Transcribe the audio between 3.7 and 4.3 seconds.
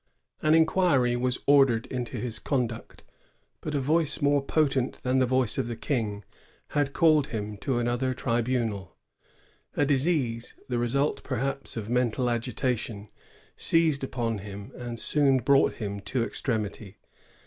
a voice